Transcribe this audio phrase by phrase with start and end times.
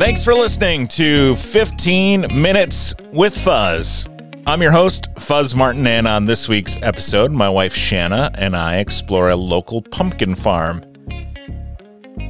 [0.00, 4.08] Thanks for listening to 15 Minutes with Fuzz.
[4.46, 8.78] I'm your host, Fuzz Martin, and on this week's episode, my wife Shanna and I
[8.78, 10.82] explore a local pumpkin farm.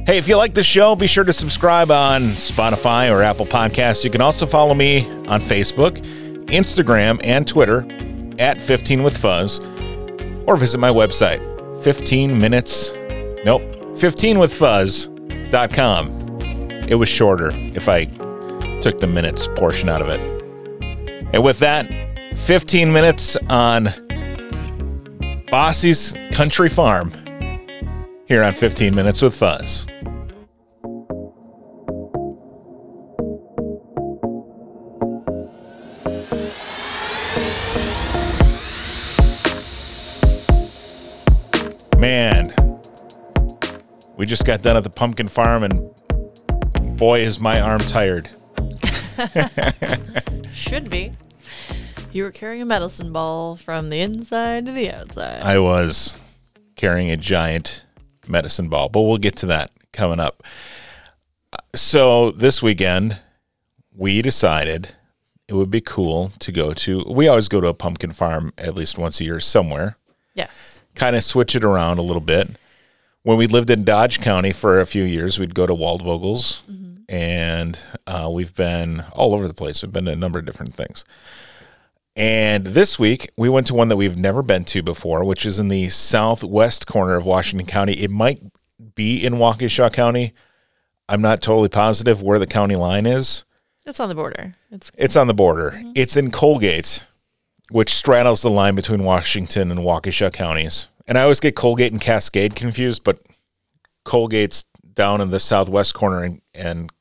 [0.05, 4.03] Hey, if you like the show, be sure to subscribe on Spotify or Apple Podcasts.
[4.03, 5.95] You can also follow me on Facebook,
[6.47, 7.87] Instagram, and Twitter
[8.37, 9.61] at 15 with Fuzz,
[10.45, 11.39] or visit my website,
[11.85, 12.91] 15 minutes,
[13.45, 13.61] nope,
[13.95, 16.20] 15withfuzz.com.
[16.91, 18.03] It was shorter if I
[18.81, 20.19] took the minutes portion out of it.
[21.33, 21.87] And with that,
[22.35, 23.85] 15 minutes on
[25.49, 27.13] Basse's Country Farm
[28.27, 29.85] here on 15 Minutes with Fuzz.
[41.97, 42.53] Man,
[44.17, 45.89] we just got done at the pumpkin farm, and
[47.01, 48.29] boy, is my arm tired.
[50.53, 51.11] Should be.
[52.11, 55.41] You were carrying a medicine ball from the inside to the outside.
[55.41, 56.19] I was
[56.75, 57.85] carrying a giant
[58.27, 60.43] medicine ball, but we'll get to that coming up.
[61.73, 63.19] So this weekend,
[63.91, 64.89] we decided
[65.47, 67.03] it would be cool to go to.
[67.09, 69.97] We always go to a pumpkin farm at least once a year somewhere.
[70.35, 70.81] yes.
[70.93, 72.57] Kind of switch it around a little bit.
[73.23, 76.90] When we lived in Dodge County for a few years, we'd go to Waldvogel's, mm-hmm.
[77.11, 79.83] And uh, we've been all over the place.
[79.83, 81.03] We've been to a number of different things.
[82.15, 85.59] And this week, we went to one that we've never been to before, which is
[85.59, 87.93] in the southwest corner of Washington County.
[87.93, 88.41] It might
[88.95, 90.33] be in Waukesha County.
[91.09, 93.43] I'm not totally positive where the county line is.
[93.85, 94.53] It's on the border.
[94.71, 95.81] It's It's on the border.
[95.95, 97.05] It's in Colgate,
[97.71, 100.87] which straddles the line between Washington and Waukesha counties.
[101.07, 103.19] And I always get Colgate and Cascade confused, but
[104.05, 106.91] Colgate's down in the southwest corner and, and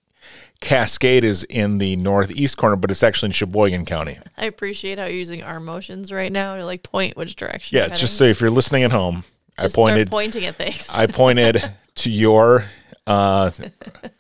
[0.61, 4.19] Cascade is in the northeast corner, but it's actually in Sheboygan County.
[4.37, 7.79] I appreciate how you're using arm motions right now to like point which direction.
[7.79, 9.25] Yeah, just so if you're listening at home,
[9.59, 10.87] Just I pointed pointing at things.
[10.91, 12.67] I pointed to your
[13.07, 13.51] uh,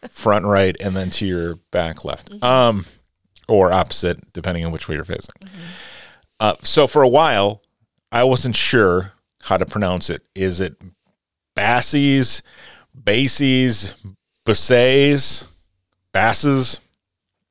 [0.08, 2.86] front right and then to your back left, um,
[3.46, 5.34] or opposite, depending on which way you're facing.
[6.40, 7.62] Uh, so for a while,
[8.10, 9.12] I wasn't sure
[9.42, 10.22] how to pronounce it.
[10.34, 10.80] Is it
[11.54, 12.42] Bassies,
[12.98, 13.92] Bassies,
[14.46, 15.46] Bassays,
[16.12, 16.80] Basses?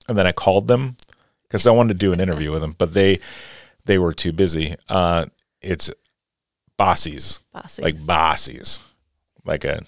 [0.07, 0.97] And then I called them
[1.43, 3.19] because I wanted to do an interview with them, but they
[3.85, 4.75] they were too busy.
[4.87, 5.25] Uh,
[5.61, 5.91] it's
[6.77, 7.81] Bossies, Bossies.
[7.81, 8.79] like Bossies,
[9.45, 9.83] like a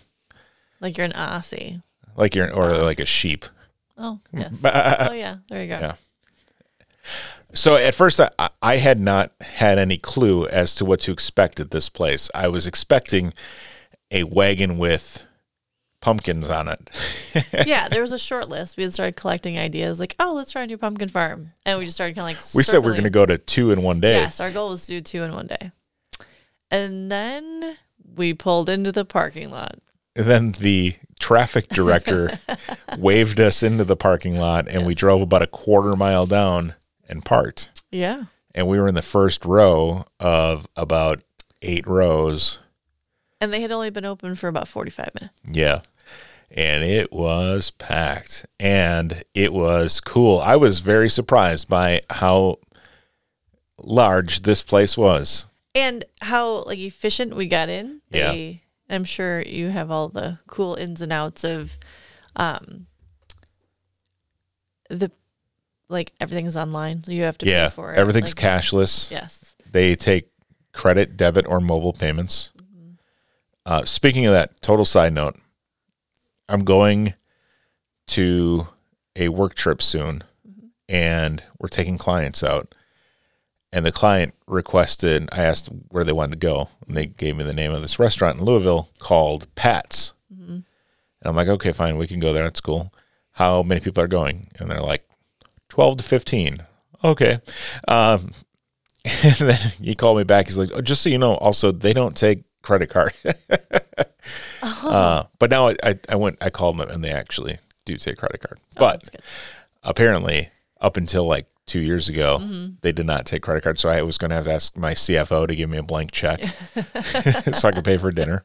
[0.79, 1.81] Like you're an Aussie.
[2.15, 3.45] like you're or like a sheep.
[3.97, 4.57] Oh, yes.
[4.57, 5.37] Ba- uh, uh, uh, oh, yeah.
[5.49, 5.79] There you go.
[5.79, 5.93] Yeah.
[7.53, 11.59] So at first, I, I had not had any clue as to what to expect
[11.59, 12.29] at this place.
[12.33, 13.33] I was expecting
[14.09, 15.25] a wagon with
[16.01, 16.89] pumpkins on it.
[17.65, 18.75] yeah, there was a short list.
[18.75, 21.53] We had started collecting ideas like, oh, let's try and do pumpkin farm.
[21.65, 23.37] And we just started kind of like we said we are going to go to
[23.37, 24.15] two in one day.
[24.15, 25.71] Yes, our goal was to do two in one day.
[26.69, 27.77] And then
[28.15, 29.79] we pulled into the parking lot.
[30.15, 32.39] And then the traffic director
[32.97, 36.75] waved us into the parking lot, and we drove about a quarter mile down
[37.07, 37.69] and parked.
[37.91, 38.23] Yeah.
[38.53, 41.21] And we were in the first row of about
[41.61, 42.59] eight rows.
[43.39, 45.35] And they had only been open for about 45 minutes.
[45.45, 45.81] Yeah.
[46.53, 50.39] And it was packed and it was cool.
[50.39, 52.57] I was very surprised by how
[53.81, 55.45] large this place was.
[55.73, 58.01] And how like efficient we got in.
[58.09, 58.31] Yeah.
[58.31, 61.77] They- I'm sure you have all the cool ins and outs of
[62.35, 62.87] um
[64.89, 65.09] the
[65.87, 67.03] like everything's online.
[67.07, 67.69] You have to yeah.
[67.69, 67.97] pay for it.
[67.97, 69.09] Everything's Like, cashless.
[69.09, 69.55] Yes.
[69.71, 70.29] They take
[70.73, 72.51] credit, debit, or mobile payments.
[73.65, 75.37] Uh, speaking of that, total side note,
[76.51, 77.13] I'm going
[78.07, 78.67] to
[79.15, 80.23] a work trip soon
[80.89, 82.75] and we're taking clients out.
[83.71, 86.67] And the client requested, I asked where they wanted to go.
[86.85, 90.11] And they gave me the name of this restaurant in Louisville called Pat's.
[91.21, 92.43] And I'm like, okay, fine, we can go there.
[92.43, 92.93] That's cool.
[93.33, 94.49] How many people are going?
[94.59, 95.07] And they're like,
[95.69, 96.65] 12 to 15.
[97.05, 97.39] Okay.
[97.87, 98.33] Um,
[99.05, 100.47] and then he called me back.
[100.47, 103.13] He's like, oh, just so you know, also, they don't take credit card.
[104.61, 108.17] uh, but now I, I, I went, I called them and they actually do take
[108.17, 108.59] credit card.
[108.77, 109.09] Oh, But
[109.83, 110.49] apparently,
[110.79, 112.39] up until like two years ago,
[112.81, 113.81] they did not take credit cards.
[113.81, 116.11] So I was going to have to ask my CFO to give me a blank
[116.11, 116.39] check
[117.53, 118.41] so I could pay for dinner.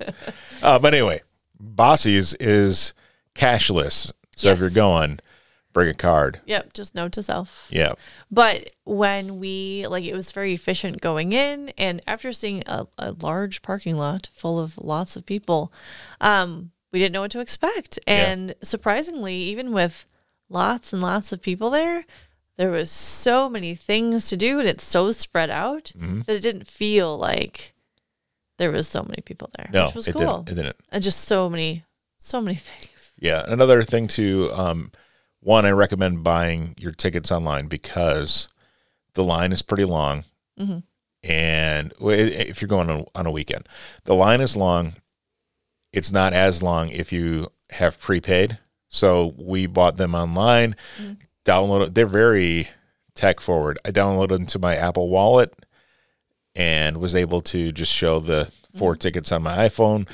[0.63, 1.23] Uh, but anyway,
[1.59, 2.95] Basse's is
[3.35, 4.13] cashless.
[4.37, 5.19] So if you're going,
[5.77, 6.41] bring a card.
[6.47, 7.69] Yep, just note to self.
[7.71, 7.93] Yeah.
[8.31, 13.13] But when we like it was very efficient going in and after seeing a, a
[13.13, 15.71] large parking lot full of lots of people,
[16.23, 17.99] um, we didn't know what to expect.
[18.07, 18.15] Yeah.
[18.33, 20.07] And surprisingly, even with
[20.49, 22.07] lots and lots of people there.
[22.57, 26.23] There was so many things to do and it's so spread out Mm-hmm.
[26.23, 27.75] that it didn't feel like
[28.57, 29.69] there was so many people there.
[29.71, 30.39] No, which was it cool.
[30.45, 30.49] didn't.
[30.49, 30.77] It didn't.
[30.91, 31.85] And just so many
[32.17, 33.13] so many things.
[33.19, 33.43] Yeah.
[33.47, 34.91] Another thing to um,
[35.47, 38.49] one, I recommend buying your tickets online because
[39.15, 40.25] the line is pretty long,
[40.59, 40.83] Mhm.
[41.23, 43.69] and if you're going on, on a weekend,
[44.05, 44.97] the line is long.
[45.93, 48.59] It's not as long if you have prepaid.
[48.89, 50.75] So we bought them online.
[51.45, 51.95] Download.
[51.95, 52.69] They're very
[53.15, 53.79] tech forward.
[53.85, 55.55] I downloaded them to my Apple Wallet
[56.55, 60.09] and was able to just show the 4 tickets on my iPhone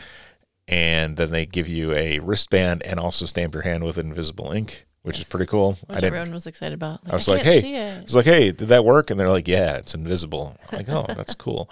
[0.68, 4.86] and then they give you a wristband and also stamp your hand with invisible ink,
[5.02, 5.76] which is pretty cool.
[5.88, 6.04] I Which didn't.
[6.14, 7.00] everyone was excited about.
[7.10, 7.96] I was like, "Hey.
[7.98, 10.88] I was like, hey, did that work?" And they're like, "Yeah, it's invisible." I'm like,
[10.90, 11.68] "Oh, that's cool."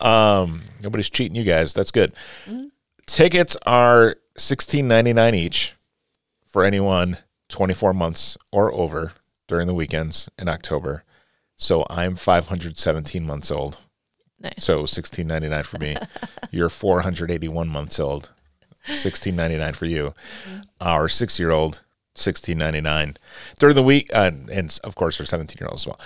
[0.00, 1.74] Um, nobody's cheating you guys.
[1.74, 2.14] That's good.
[2.46, 2.66] Mm-hmm.
[3.06, 5.74] Tickets are sixteen ninety nine each
[6.46, 7.18] for anyone
[7.48, 9.12] twenty four months or over
[9.48, 11.04] during the weekends in October.
[11.56, 13.78] So I'm five hundred seventeen months old.
[14.40, 14.54] Nice.
[14.58, 15.96] So sixteen ninety nine for me.
[16.50, 18.30] You're four hundred eighty one months old.
[18.94, 20.14] Sixteen ninety nine for you.
[20.80, 21.82] Our six year old,
[22.14, 23.16] sixteen ninety nine.
[23.58, 26.00] During the week, uh, and of course for seventeen year olds as well.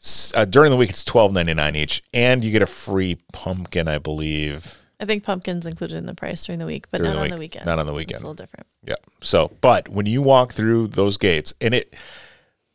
[0.00, 3.18] S- Uh, during the week, it's twelve ninety nine each, and you get a free
[3.32, 4.78] pumpkin, I believe.
[5.00, 7.30] I think pumpkins included in the price during the week, but During not the on
[7.30, 7.66] the weekend.
[7.66, 8.12] Not on the weekend.
[8.16, 8.66] It's a little different.
[8.86, 8.94] Yeah.
[9.20, 11.94] So, but when you walk through those gates, and it,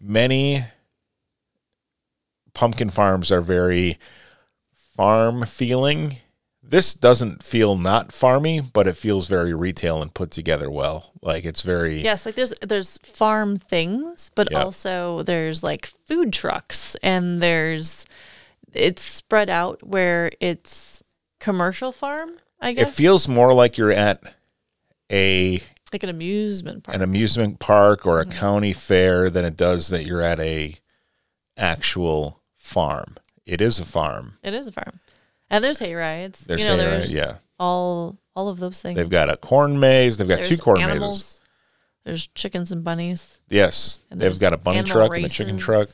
[0.01, 0.65] many
[2.53, 3.97] pumpkin farms are very
[4.95, 6.17] farm feeling.
[6.69, 11.11] This doesn't feel not farmy, but it feels very retail and put together well.
[11.21, 14.63] Like it's very Yes, like there's there's farm things, but Yeah.
[14.63, 18.05] also there's like food trucks and there's
[18.73, 21.01] it's spread out where it's
[21.39, 22.89] commercial farm, I guess.
[22.89, 24.21] it feels more like you're at
[25.11, 25.61] a
[25.91, 26.95] like an amusement park.
[26.95, 28.37] an amusement park or a Mm-hmm.
[28.39, 30.75] county fair than it does that you're at a
[31.57, 33.17] actual farm.
[33.45, 34.37] It is a farm.
[34.43, 34.99] it is a farm.
[35.49, 36.41] And there's hay rides.
[36.41, 37.35] There's you know, hay there's yeah.
[37.59, 38.95] all all of those things.
[38.95, 40.17] They've got a corn maze.
[40.17, 40.91] They've got there's two corn mazes.
[40.91, 41.41] animals.
[42.05, 43.41] There's chickens and bunnies.
[43.49, 45.89] Yes, And they've got a bunny truck and a chicken truck.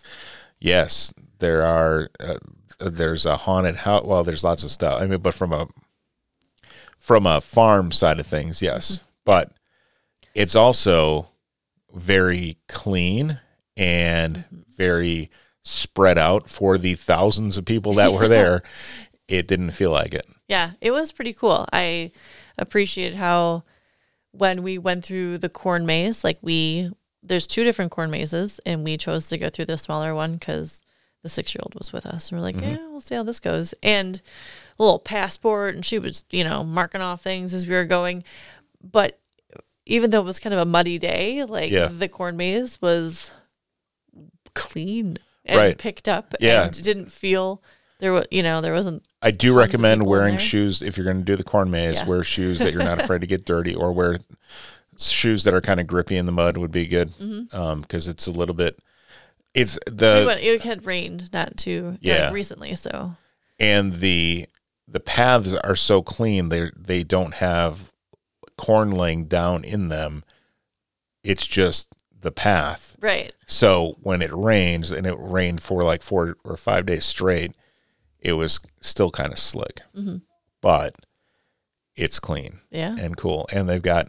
[0.60, 2.10] Yes, there are.
[2.19, 2.38] Uh,
[2.80, 4.04] there's a haunted house.
[4.06, 5.02] Well, there's lots of stuff.
[5.02, 5.68] I mean, but from a
[7.00, 9.06] from a farm side of things, yes, Mm-hmm.
[9.25, 9.51] but
[10.34, 11.30] it's also
[11.94, 13.40] very clean
[13.78, 14.58] and Mm-hmm.
[14.78, 15.30] very
[15.63, 18.62] spread out for the thousands of people that were there.
[19.27, 20.27] It didn't feel like it.
[20.48, 21.66] Yeah, it was pretty cool.
[21.74, 22.12] I
[22.57, 23.63] appreciated how
[24.31, 26.92] when we went through the corn maze, like we
[27.24, 30.81] there's two different corn mazes, and we chose to go through the smaller one because
[31.24, 32.30] the six year old was with us.
[32.30, 32.75] And we're like, mm-hmm.
[32.75, 33.74] yeah, we'll see how this goes.
[33.81, 34.22] And
[34.77, 38.24] a little passport, and she was, you know, marking off things as we were going.
[38.83, 39.19] But
[39.88, 41.88] even though it was kind of a muddy day, like Yeah.
[41.88, 43.31] the corn maze was
[44.54, 45.77] clean and Right.
[45.77, 46.66] picked up, Yeah.
[46.66, 47.63] and didn't feel
[48.00, 51.24] there was, you know, there wasn't I do recommend wearing shoes if you're going to
[51.24, 51.98] do the corn maze.
[51.98, 52.06] Yeah.
[52.07, 54.19] Wear shoes that you're not afraid to get dirty, or wear
[55.00, 57.56] shoes that are kind of grippy in the mud would be good mm-hmm.
[57.56, 58.80] um, because it's a little bit.
[59.56, 62.31] It's the went- it had rained not too not Yeah.
[62.31, 63.13] recently, so
[63.60, 64.48] and the
[64.88, 66.50] the paths are so clean.
[66.50, 67.92] They they don't have
[68.57, 70.24] corn laying down in them.
[71.24, 71.88] It's just
[72.22, 72.96] the path.
[73.01, 73.34] right.
[73.48, 77.55] So when it rains, and it rained for like four or five days straight,
[78.25, 80.17] it was still kind of slick, Mm-hmm.
[80.62, 80.96] but
[81.96, 82.96] it's clean Yeah.
[83.00, 83.48] and cool.
[83.53, 84.08] And they've got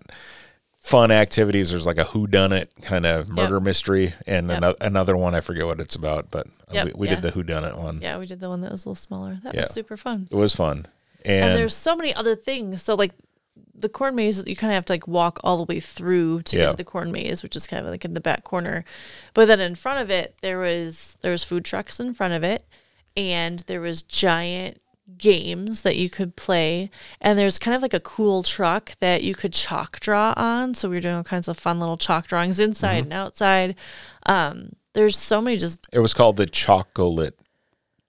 [0.81, 1.71] fun activities.
[1.71, 4.59] There's like a who done it kind of murder mystery, and Yep.
[4.59, 7.15] another, another one I forget what it's about, but uh, Yep, we, we yeah.
[7.17, 8.01] did the who done it one.
[8.03, 9.39] Yeah, we did the one that was a little smaller.
[9.45, 9.61] That Yeah.
[9.63, 10.29] was super fun.
[10.31, 10.87] It was fun,
[11.25, 12.83] And, and, there's so many other things.
[12.83, 13.13] So like
[13.79, 16.57] the corn maze, you kind of have to like walk all the way through to
[16.57, 16.65] Yeah.
[16.65, 18.85] get to the corn maze, which is kind of like in the back corner.
[19.35, 22.43] But then in front of it, there was there was food trucks in front of
[22.43, 22.65] it,
[23.17, 24.81] and there was giant
[25.19, 29.35] games that you could play and there's kind of like a cool truck that you
[29.35, 32.59] could chalk draw on so we were doing all kinds of fun little chalk drawings
[32.59, 33.05] inside Mm-hmm.
[33.05, 33.77] and outside
[34.27, 37.39] um there's so many just it was called the chocolate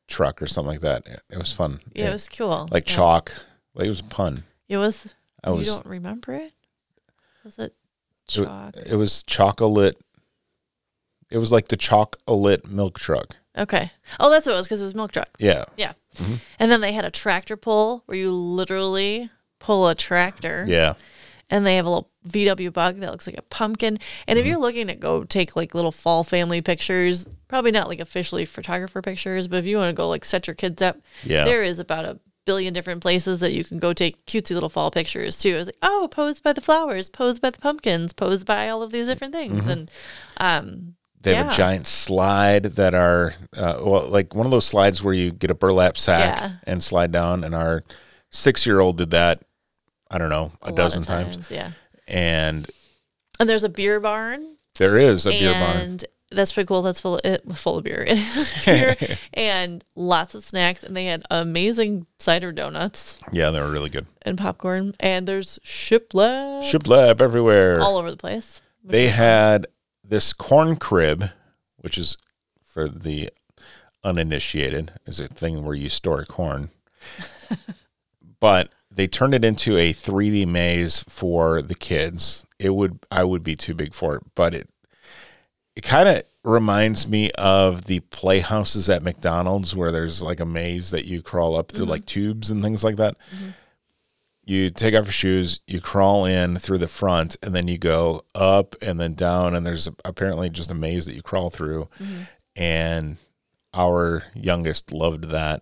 [0.07, 1.05] truck or something like that.
[1.29, 1.81] It was fun.
[1.93, 2.95] yeah it was cool like Yeah.
[2.95, 3.31] chalk.
[3.75, 4.43] Like it was a pun.
[4.67, 6.53] it was I was you don't remember it
[7.43, 7.75] was it
[8.35, 9.97] it, it was chocolate.
[11.29, 13.35] It was like the chocolate milk truck.
[13.57, 15.65] Okay oh that's what it was because it was milk truck Yeah.
[15.77, 16.35] yeah Mm-hmm.
[16.59, 20.93] and then they had a tractor pull where you literally pull a tractor Yeah.
[21.49, 23.99] and they have a little VW bug that looks like a pumpkin.
[24.27, 24.49] And if Mm-hmm.
[24.49, 29.01] you're looking to go take like little fall family pictures, probably not like officially photographer
[29.01, 31.45] pictures, but if you want to go like set your kids up, Yeah.
[31.45, 34.89] there is about a billion different places that you can go take cutesy little fall
[34.91, 35.53] pictures too.
[35.55, 38.81] I was like, oh, posed by the flowers, posed by the pumpkins, posed by all
[38.81, 39.69] of these different things, Mm-hmm.
[39.71, 39.91] and
[40.37, 41.53] um, They have Yeah.
[41.53, 45.51] a giant slide that are uh, well, like one of those slides where you get
[45.51, 46.51] a burlap sack Yeah.
[46.65, 47.43] and slide down.
[47.43, 47.83] And our
[48.31, 49.41] six-year-old did that.
[50.09, 51.51] I don't know a, lot dozen of times.
[51.51, 51.71] yeah.
[52.07, 52.69] And
[53.39, 55.77] And there's a beer barn, there is a beer barn.
[55.77, 56.81] and that's pretty cool.
[56.81, 58.03] That's full it, full of beer.
[58.07, 58.95] It has beer
[59.33, 64.05] and lots of snacks, and they had amazing cider donuts Yeah, they were really good.
[64.21, 64.93] and popcorn.
[64.99, 66.63] And there's Ship Lab.
[66.63, 67.81] Ship lab everywhere.
[67.81, 68.61] all over the place.
[68.83, 69.67] they is had
[70.07, 71.31] this corn crib,
[71.77, 72.17] which is
[72.63, 73.29] for the
[74.03, 76.69] uninitiated, is a thing where you store corn.
[78.39, 82.45] but they turned it into a 3D maze for the kids.
[82.59, 84.69] It would I would be too big for it, but it
[85.75, 90.91] it kind of reminds me of the playhouses at McDonald's where there's like a maze
[90.91, 91.91] that you crawl up through mm-hmm.
[91.91, 93.15] like tubes and things like that.
[93.35, 93.49] Mm-hmm.
[94.47, 98.23] You take off your shoes, you crawl in through the front, and then you go
[98.33, 101.89] up and then down, and there's apparently just a maze that you crawl through.
[102.55, 103.17] And
[103.73, 105.61] our youngest loved that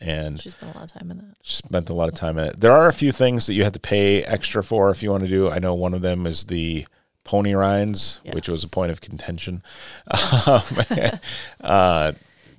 [0.00, 1.36] and She spent a lot of time in that.
[1.42, 2.60] spent a lot of time in it.
[2.60, 5.24] There are a few things that you have to pay extra for if you want
[5.24, 5.50] to do.
[5.50, 6.86] I know one of them is the
[7.24, 9.62] pony rides, which was a point of contention.
[10.46, 10.62] Um,
[11.60, 12.12] uh,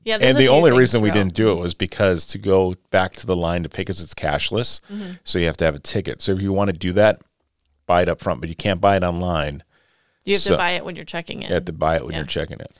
[0.03, 3.27] Yeah, and the only reason we didn't do it was because to go back to
[3.27, 5.11] the line to pay because it's cashless, Mm-hmm.
[5.23, 6.21] so you have to have a ticket.
[6.21, 7.21] So if you want to do that,
[7.85, 9.63] buy it up front, but you can't buy it online.
[10.25, 11.49] You have so- to buy it when you're checking it.
[11.49, 12.19] You have to buy it when Yeah.
[12.19, 12.71] you're checking it.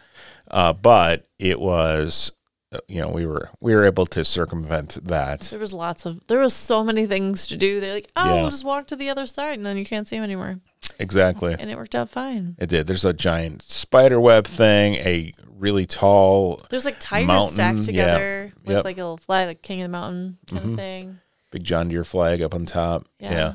[0.50, 2.32] Uh, but it was,
[2.74, 5.42] uh, you know, we were we were able to circumvent that.
[5.42, 7.80] There was lots of there was so many things to do.
[7.80, 8.42] They're like, oh, Yeah.
[8.42, 10.60] we'll just walk to the other side, and then you can't see them anymore.
[11.00, 11.56] Exactly.
[11.58, 12.56] And it worked out fine.
[12.60, 12.88] It did.
[12.88, 17.84] There's a giant spider web thing, a really tall, There's like tires Mountain, stacked yeah.
[17.84, 18.78] together with Yep.
[18.78, 18.86] Mm-hmm.
[18.86, 21.20] like a little flag, like King of the Mountain kind of thing.
[21.52, 23.08] big John Deere flag up on top.
[23.20, 23.32] Yeah.
[23.32, 23.54] Yeah.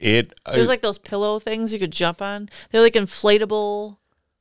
[0.00, 2.48] It, There's uh, like those pillow things you could jump on.
[2.70, 3.98] They're like inflatable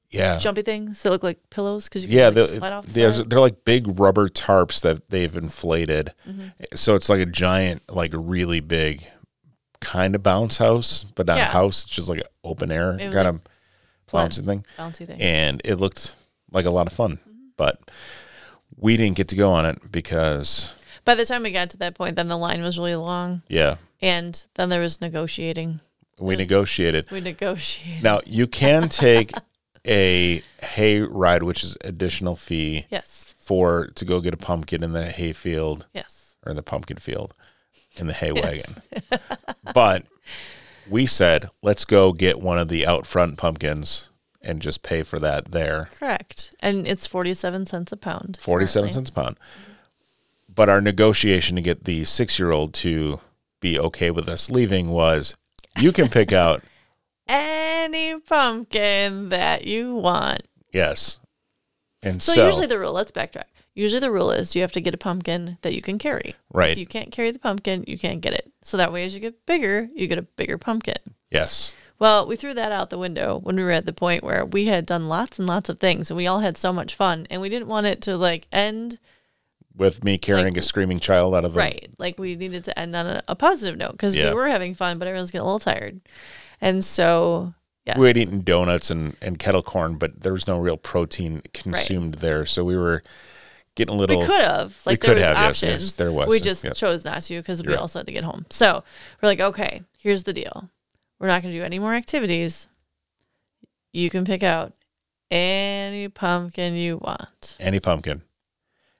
[0.09, 0.37] yeah.
[0.37, 3.29] jumpy things that look like pillows because you can Yeah, like, slide off the side.
[3.29, 6.47] they're like big rubber tarps that they've inflated, Mm-hmm.
[6.75, 9.07] so it's like a giant, like really big,
[9.81, 11.45] kind of bounce house, but not Yeah.
[11.51, 11.85] house.
[11.85, 13.41] It's just like an open air It was kind of
[14.07, 14.29] fun.
[14.29, 15.21] bouncy thing, bouncy thing.
[15.21, 16.15] and it looked
[16.51, 17.19] like a lot of fun.
[17.57, 17.79] But
[18.75, 20.73] we didn't get to go on it because,
[21.05, 23.77] By the time we got to that point, then the line was really long, yeah,
[24.01, 25.79] and then there was negotiating.
[26.19, 27.09] we negotiated.
[27.11, 28.03] We negotiated.
[28.03, 29.31] Now you can take
[29.87, 33.35] a hay ride, which is additional fee Yes.
[33.39, 36.35] for to go get a pumpkin in the hay field Yes.
[36.45, 37.33] or in the pumpkin field
[37.95, 38.81] in the hay wagon.
[39.73, 40.05] but
[40.89, 44.09] we said, let's go get one of the out front pumpkins
[44.41, 45.89] and just pay for that there.
[45.99, 46.53] Correct.
[46.61, 48.37] And it's 47 cents a pound.
[48.41, 48.93] 47 currently.
[48.93, 49.37] cents a pound.
[50.53, 53.19] But our negotiation to get the six year old to
[53.61, 55.35] be okay with us leaving was
[55.77, 56.63] you can pick out,
[57.27, 60.43] Any pumpkin that you want.
[60.73, 61.19] yes.
[62.01, 63.43] And So, so, usually the rule, let's backtrack.
[63.79, 66.35] Usually the rule is you have to get a pumpkin that you can carry.
[66.51, 66.71] right.
[66.71, 68.51] If you can't carry the pumpkin, you can't get it.
[68.61, 70.97] So that way, as you get bigger, you get a bigger pumpkin.
[71.31, 71.73] yes.
[71.97, 74.65] Well, we threw that out the window when we were at the point where we
[74.67, 77.41] had done lots and lots of things and we all had so much fun and
[77.41, 78.99] we didn't want it to like end
[79.75, 81.59] With me carrying a screaming child out of the.
[81.59, 81.89] right.
[81.97, 84.29] Like we needed to end on a, a positive note because Yeah.
[84.29, 85.99] we were having fun, but everyone's getting a little tired.
[86.61, 87.53] And so,
[87.85, 87.97] yes.
[87.97, 92.15] We had eaten donuts and, and kettle corn, but there was no real protein consumed
[92.15, 92.45] there.
[92.45, 93.03] So we were
[93.75, 94.19] getting a little.
[94.19, 94.79] We could have.
[94.85, 95.83] Like there was have, options.
[95.83, 96.77] yes, there was, We just yes.
[96.77, 97.79] chose not to because we right.
[97.79, 98.45] also had to get home.
[98.49, 98.83] So
[99.21, 100.69] we're like, okay, here's the deal.
[101.19, 102.67] We're not going to do any more activities.
[103.91, 104.73] You can pick out
[105.31, 107.57] any pumpkin you want.
[107.59, 108.21] any pumpkin.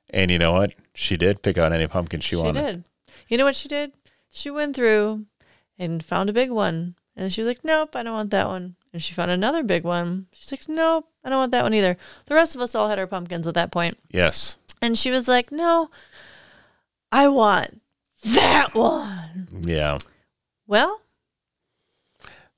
[0.10, 0.74] And you know what?
[0.94, 2.56] She did pick out any pumpkin she, She, wanted.
[2.56, 2.84] She did.
[3.28, 3.94] You know what she did?
[4.32, 5.26] She went through
[5.78, 6.96] and found a big one.
[7.16, 8.76] And she was like, nope, I don't want that one.
[8.92, 10.28] And she found another big one.
[10.34, 11.98] She's like, nope, I don't want that one either.
[12.26, 13.98] The rest of us all had our pumpkins at that point.
[14.10, 14.56] Yes.
[14.82, 15.90] And she was like, no,
[17.12, 17.82] I want
[18.24, 19.48] that one.
[19.62, 19.98] Yeah.
[20.68, 21.02] Well,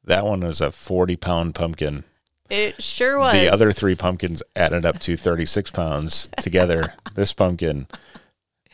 [0.04, 2.04] That one was a 40 pound pumpkin.
[2.50, 3.34] it sure was.
[3.34, 6.94] The other three pumpkins added up to 36 pounds together.
[7.16, 7.88] this pumpkin,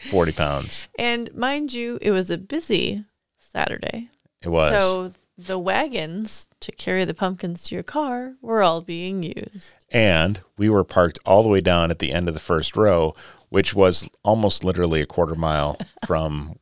[0.09, 0.87] 40 pounds.
[0.97, 3.05] And mind you, it was a busy
[3.37, 4.09] Saturday.
[4.41, 4.69] It was.
[4.69, 9.75] So the wagons to carry the pumpkins to your car were all being used.
[9.91, 13.13] and we were parked all the way down at the end of the first row,
[13.49, 16.57] which was almost literally a quarter mile from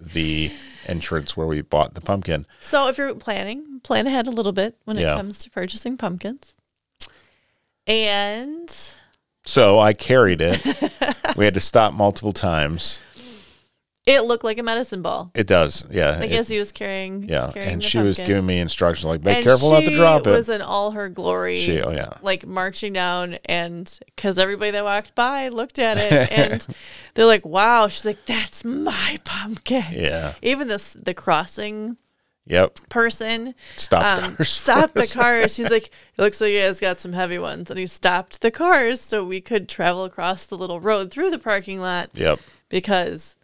[0.00, 0.50] the
[0.86, 2.46] entrance where we bought the pumpkin.
[2.60, 5.14] So if you're planning, plan ahead a little bit when Yeah.
[5.14, 6.54] it comes to purchasing pumpkins.
[7.86, 8.70] And
[9.44, 10.62] So I carried it.
[11.36, 13.00] we had to stop multiple times.
[14.08, 15.30] It looked like a medicine ball.
[15.34, 15.84] It does.
[15.90, 16.18] Yeah.
[16.20, 17.28] I it- guess he was carrying.
[17.28, 17.50] yeah.
[17.52, 20.30] carrying And she was giving me instructions like, be And careful not to drop it.
[20.30, 21.60] Was in all her glory.
[21.60, 22.14] She, oh, yeah.
[22.22, 26.66] like marching down and because everybody that walked by looked at it and
[27.14, 30.34] they're like wow she's like that's my pumpkin Yeah.
[30.42, 31.96] even this the crossing
[32.46, 32.88] Yep.
[32.88, 34.48] person Stop um, cars.
[34.48, 37.78] stopped the cars she's like it looks like he has got some heavy ones and
[37.78, 41.78] he stopped the cars so we could travel across the little road through the parking
[41.80, 42.40] lot Yep.
[42.70, 43.36] because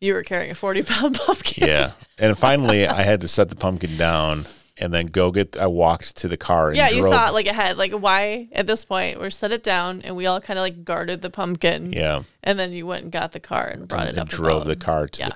[0.00, 1.92] you were carrying a 40 pound pumpkin Yeah.
[2.18, 4.46] And finally, I had to set the pumpkin down
[4.80, 5.56] and then go get.
[5.56, 6.68] I walked to the car.
[6.68, 9.62] And yeah you drove- thought like ahead like why at this point we're set it
[9.62, 12.22] down and we all kind of like guarded the pumpkin Yeah.
[12.44, 14.28] And then you went and got the car and brought and, it and up.
[14.28, 14.80] drove the road.
[14.80, 15.28] car to Yeah.
[15.30, 15.34] the,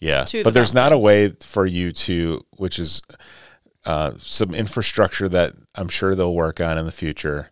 [0.00, 3.00] yeah To but the there's not a way for you to which is
[3.86, 7.50] uh, some infrastructure that i'm sure they'll work on in the future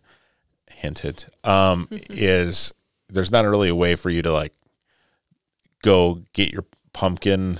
[0.75, 2.73] hinted um, is
[3.09, 4.53] there's not really a way for you to like
[5.83, 7.59] go get your pumpkin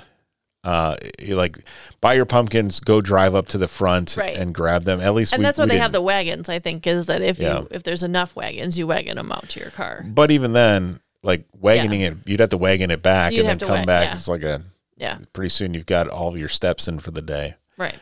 [0.64, 0.96] uh,
[1.28, 1.58] like
[2.00, 4.38] buy your pumpkins go drive up to the front Right.
[4.38, 6.48] and grab them at least And we- that's why they have didn't- the wagons.
[6.50, 7.60] I think is that if Yeah.
[7.60, 10.04] you if there's enough wagons, you wagon them out to your car.
[10.08, 13.68] but even then like wagoning it you'd have to wagon it back You'd and then
[13.70, 14.14] come back yeah.
[14.16, 14.62] it's like a
[14.98, 17.96] Yeah, pretty soon you've got all of your steps in for the day right.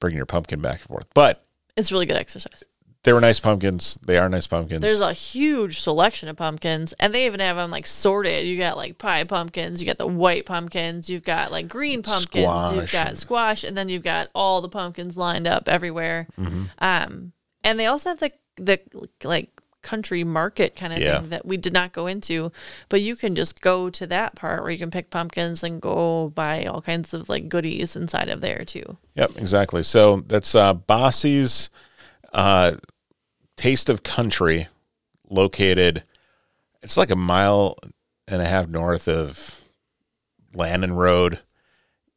[0.00, 1.06] bringing your pumpkin back and forth.
[1.14, 1.44] But
[1.76, 2.64] It's really good exercise.
[3.04, 3.98] They were nice pumpkins.
[4.04, 4.80] They are nice pumpkins.
[4.80, 8.46] There's a huge selection of pumpkins, and they even have them like sorted.
[8.46, 12.72] You got like pie pumpkins, you got the white pumpkins, you've got like green pumpkins,
[12.72, 16.28] you've got squash, and then you've got all the pumpkins lined up everywhere.
[16.38, 16.64] Mm-hmm.
[16.78, 17.32] Um,
[17.64, 18.78] and they also have the the
[19.24, 19.50] like
[19.82, 21.18] country market kind of Yeah.
[21.18, 22.52] thing that we did not go into,
[22.88, 26.28] but you can just go to that part where you can pick pumpkins and go
[26.28, 28.96] buy all kinds of like goodies inside of there too.
[29.16, 29.82] Yep, exactly.
[29.82, 31.68] So that's uh, Basse's
[32.32, 32.72] uh,
[33.56, 34.68] Taste of Country,
[35.28, 36.04] located.
[36.82, 37.76] It's like a mile
[38.28, 39.60] and a half north of
[40.54, 41.40] Lannon Road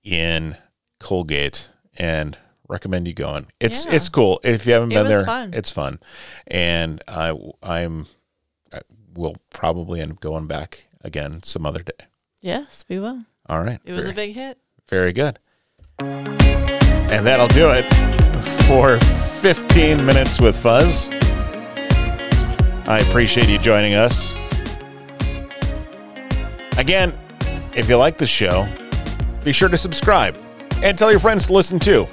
[0.04, 0.58] in
[1.00, 3.48] Colgate, and recommend you going.
[3.60, 3.94] It's Yeah.
[3.96, 4.40] it's cool.
[4.44, 5.52] If you haven't It been there, fun.
[5.54, 6.00] it's fun,
[6.48, 8.08] and I I'm
[8.74, 8.82] I
[9.14, 12.06] will probably end up going back again some other day.
[12.42, 13.24] Yes, we will.
[13.48, 14.58] All right, It was very, a big hit.
[14.90, 15.40] very good.
[16.00, 17.86] And that'll do it
[18.66, 18.98] for
[19.46, 21.08] 15 minutes with Fuzz.
[22.88, 24.36] I appreciate you joining us.
[26.80, 27.16] Again,
[27.76, 28.68] if you like the show,
[29.44, 30.36] be sure to subscribe
[30.82, 32.08] and tell your friends to listen too.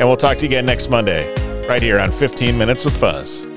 [0.00, 1.32] And we'll talk to you again next Monday,
[1.68, 3.49] right here on 15 Minutes with Fuzz.